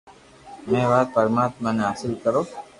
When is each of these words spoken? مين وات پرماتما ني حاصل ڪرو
مين 0.69 0.85
وات 0.91 1.07
پرماتما 1.17 1.69
ني 1.75 1.83
حاصل 1.87 2.11
ڪرو 2.23 2.41